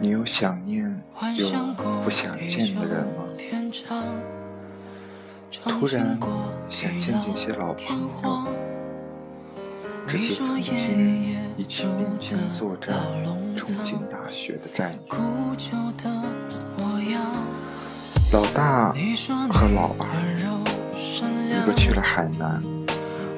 [0.00, 1.02] 你有想念
[1.36, 1.48] 又
[2.04, 3.24] 不想见的人吗？
[5.50, 6.16] 突然
[6.70, 8.46] 想见见些老朋友，
[10.06, 12.94] 这些曾经一起并肩作战、
[13.56, 15.16] 冲进大学的战友。
[18.30, 18.94] 老大
[19.50, 20.06] 和老二，
[20.94, 22.62] 一个去了海南，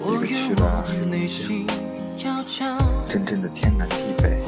[0.00, 1.28] 一个去了黑龙
[2.16, 4.42] 江，真正的天南地北。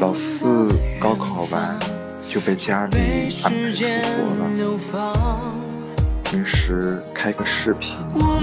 [0.00, 0.68] 老四
[1.00, 1.78] 高考完
[2.28, 2.96] 就被家里
[3.44, 3.82] 安排出
[4.16, 5.00] 国了，
[6.24, 7.96] 平时开个视频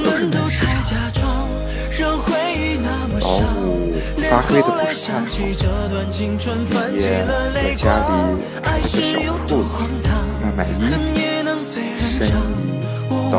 [0.03, 0.65] 都是在市
[1.13, 1.27] 场。
[1.99, 3.91] 老五
[4.29, 5.25] 发挥的不是太好，
[6.69, 7.05] 毕业
[7.53, 8.11] 在家里
[8.63, 8.95] 开了个小
[9.47, 9.69] 铺子，
[10.41, 10.71] 卖卖衣
[11.65, 11.67] 服，
[12.05, 12.59] 生意
[13.29, 13.33] 倒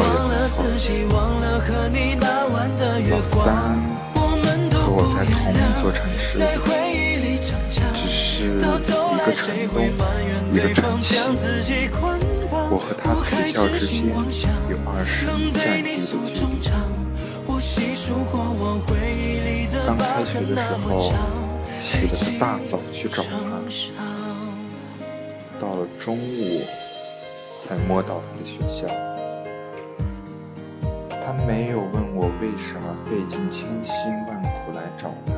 [2.98, 3.32] 也不错。
[3.40, 3.48] 老三
[4.72, 6.28] 和我在同一座城市。
[8.40, 9.76] 是一个城东，
[10.50, 11.16] 一个城西，
[12.70, 14.08] 我和他的学校之间
[14.70, 16.56] 有二十里战地的距离。
[19.86, 21.12] 刚开学的时候，
[21.82, 23.28] 起了个大早去找他，
[25.60, 26.62] 到了中午
[27.60, 28.88] 才摸到他的学校。
[31.22, 33.94] 他没有问我为什么费尽千辛
[34.28, 35.32] 万苦来找他。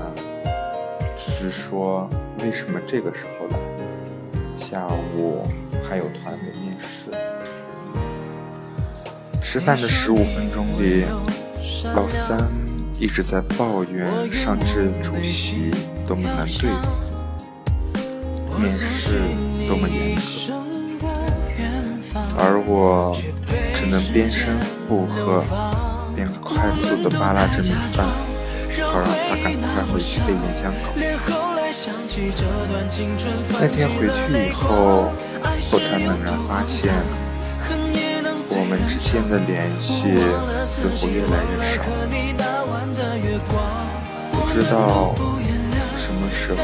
[1.43, 3.59] 是说，为什么这个时候来？
[4.65, 5.49] 下午
[5.83, 7.11] 还有团委面试。
[9.43, 11.05] 吃饭的十五分钟里，
[11.97, 12.49] 老三
[12.97, 15.73] 一直在抱怨上至主席
[16.07, 16.71] 多么难对
[18.49, 19.19] 付，面试
[19.67, 21.03] 多么严格，
[22.39, 23.13] 而我
[23.75, 25.43] 只能边声附和，
[26.15, 28.32] 边快速的扒拉着米饭。
[28.93, 30.93] 好让他赶快回去背演讲稿。
[33.59, 35.11] 那天回去以后，
[35.73, 36.93] 我才猛然发现，
[38.51, 40.13] 我们之间的联系
[40.69, 41.81] 似乎越来越少。
[44.31, 45.15] 不知道
[45.97, 46.57] 什么时候，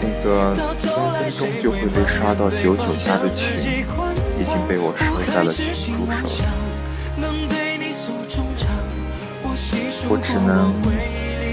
[0.00, 0.86] 那个分
[1.18, 3.84] 分钟就会被刷到九九加的群，
[4.38, 6.46] 已经被我收在了群主手
[10.12, 10.74] 我只能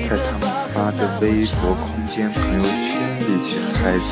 [0.10, 4.10] 在他们发的微博空间朋友圈里去猜测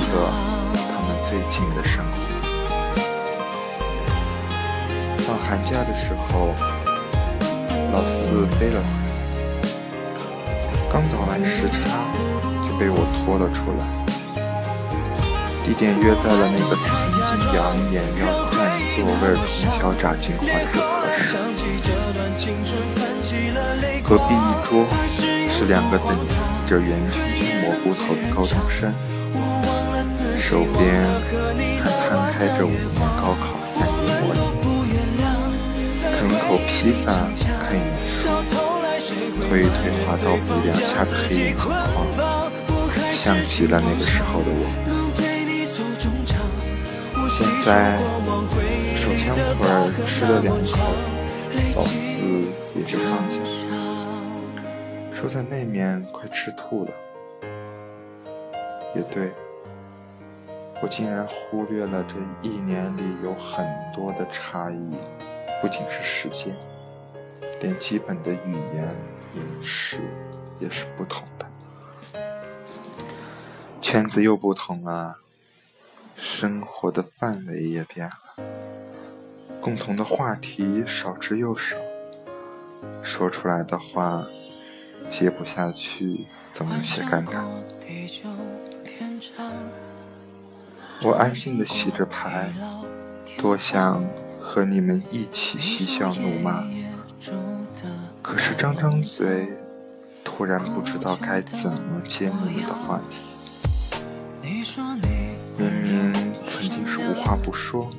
[0.72, 2.14] 他们最近的生活。
[5.26, 6.54] 放寒假的时候，
[7.92, 9.66] 老四背了回来，
[10.94, 12.06] 刚倒完时差
[12.62, 13.82] 就被我拖了出来。
[15.64, 17.18] 地点约在了那个曾经
[17.56, 17.58] 扬
[17.92, 18.56] 言要占
[18.94, 21.34] 座位儿通宵炸金花的合适。
[24.04, 24.86] 隔壁一桌
[25.50, 26.16] 是两个等
[26.68, 28.94] 着圆圈圈蘑菇头的高中生，
[30.40, 30.84] 手边
[31.84, 34.40] 还摊开着五年高考三年模拟，
[36.02, 37.06] 啃一口披萨，
[37.60, 38.30] 看一眼书，
[39.50, 41.66] 推一推滑到鼻梁下的黑眼眶，
[43.12, 44.62] 像极了那个时候的我。
[47.28, 47.98] 现在
[48.96, 49.60] 手枪腿
[50.06, 50.78] 吃了两口，
[52.98, 53.40] 放下。
[55.12, 56.92] 说在那面快吃吐了，
[58.94, 59.32] 也对，
[60.82, 62.16] 我竟然忽略了这
[62.48, 64.96] 一年里有很多的差异，
[65.62, 66.56] 不仅是时间，
[67.62, 68.96] 连基本的语言、
[69.36, 70.02] 饮食
[70.60, 72.22] 也是不同的，
[73.82, 75.18] 圈子又不同了，
[76.16, 78.44] 生活的范围也变了，
[79.62, 81.78] 共同的话题少之又少，
[83.04, 84.26] 说出来的话。
[85.08, 87.46] 接不下去，总有些尴尬。
[91.04, 92.52] 我安静的洗着牌，
[93.38, 94.04] 多想
[94.40, 96.64] 和你们一起嬉笑怒骂，
[98.24, 99.48] 可是张张嘴，
[100.24, 103.18] 突然不知道该怎么接你们的话题。
[105.56, 107.92] 明明曾经是无话不说，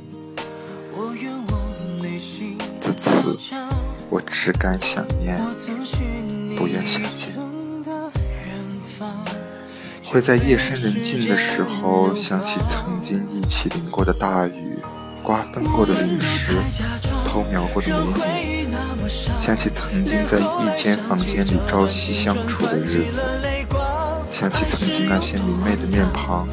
[2.80, 3.36] 自此
[4.08, 5.40] 我只敢想念。
[6.56, 7.36] 不愿相见，
[10.02, 14.78] 会在夜深人静的时候想起曾经一起淋过的大雨，
[15.22, 16.54] 刮分过的零食，
[17.26, 18.70] 偷瞄过的美女，
[19.38, 23.20] 想起曾经在一间房间里朝夕相处的日子，
[24.32, 26.48] 想起曾经那些明媚的面庞，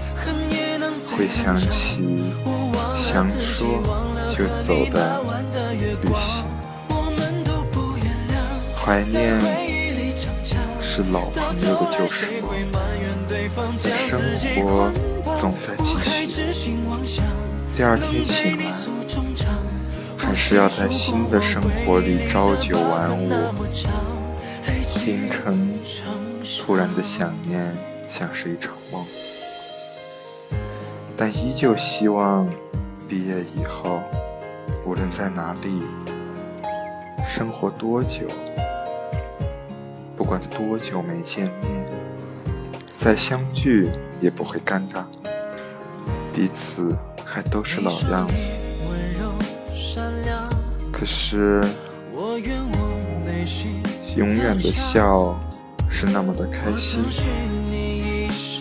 [1.15, 2.01] 会想起
[2.97, 3.81] 想说
[4.35, 5.21] 就走的
[6.01, 6.43] 旅行，
[8.85, 9.39] 怀念。
[10.81, 12.53] 是老朋友的旧时光，
[13.79, 14.21] 生
[14.55, 14.91] 活
[15.37, 16.75] 总在继续。
[17.75, 18.71] 第二天醒来，
[20.17, 23.29] 还是要在新的生活里朝九晚五。
[25.05, 25.79] 凌晨，
[26.59, 27.75] 突然的想念
[28.09, 29.05] 像是一场梦，
[31.17, 32.49] 但依旧希望
[33.07, 34.01] 毕业以后，
[34.85, 35.81] 无论在哪里，
[37.27, 38.27] 生活多久。
[40.23, 41.85] 不管多久没见面，
[42.95, 43.91] 再相聚
[44.21, 45.03] 也不会尴尬，
[46.33, 48.33] 彼此还都是老样子。
[50.93, 51.61] 可是，
[54.15, 55.37] 永远的笑
[55.89, 57.03] 是那么的开心，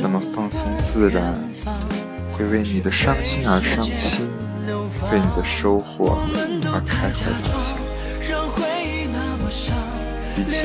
[0.00, 1.32] 那么放松自然，
[2.32, 4.28] 会为你的伤心而伤心，
[5.12, 6.18] 为你的收获
[6.72, 7.81] 而开怀大笑。
[10.44, 10.62] 毕竟。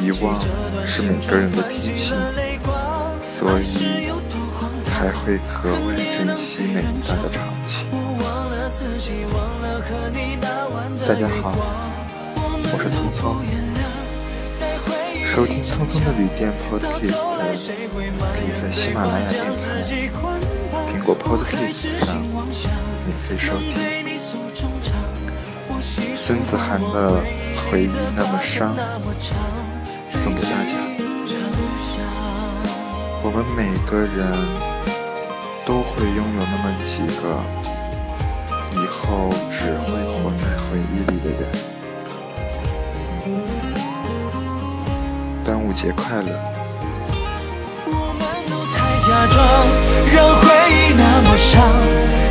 [0.00, 0.40] 遗忘
[0.86, 2.16] 是每个人的天性，
[3.28, 4.10] 所以
[4.84, 7.86] 才会格外珍惜每一段的长情。
[11.06, 11.52] 大家好，
[12.72, 13.42] 我是聪聪。
[15.26, 17.18] 收听聪聪的旅店 Podcast，
[18.32, 19.82] 可以在喜马拉雅电台、
[20.92, 23.74] 苹果 Podcast 上免费收听。
[26.16, 27.20] 孙子涵的
[27.74, 28.72] 回忆那么伤。
[30.22, 30.78] 送给大家，
[33.20, 34.14] 我们每个人
[35.66, 37.42] 都会拥有那么几个
[38.80, 41.42] 以后只会活在回忆里的人。
[45.44, 46.30] 端午节快乐！
[47.86, 49.34] 我们都太假装，
[50.14, 51.74] 让回忆那么伤，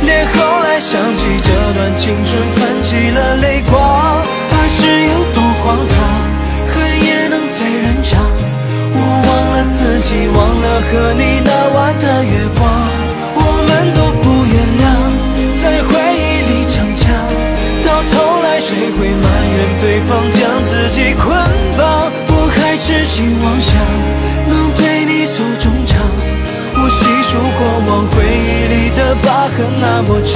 [0.06, 5.23] 连后来想起这段青春，泛起了泪光，还是有
[5.64, 5.96] 荒唐。
[6.68, 6.76] 恨
[7.06, 8.20] 也能醉人长，
[8.92, 12.68] 我忘了自己，忘了和你那晚的月光，
[13.36, 14.84] 我们都不原谅，
[15.62, 17.08] 在回忆里逞强，
[17.84, 18.12] 到头
[18.42, 19.24] 来谁会埋
[19.54, 21.32] 怨对方将自己捆
[21.78, 22.12] 绑？
[22.28, 23.72] 我还痴心妄想
[24.48, 25.96] 能对你诉衷肠，
[26.74, 30.34] 我细数过往回忆里的疤痕那么长，